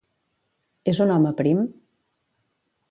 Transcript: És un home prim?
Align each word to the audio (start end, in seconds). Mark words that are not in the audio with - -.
És 0.93 1.03
un 1.05 1.13
home 1.17 1.35
prim? 1.43 1.63